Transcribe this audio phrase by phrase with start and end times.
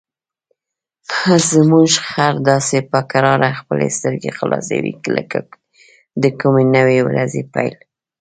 [1.51, 5.37] زموږ خر داسې په کراره خپلې سترګې خلاصوي لکه
[6.21, 7.75] د کومې نوې ورځې پیل.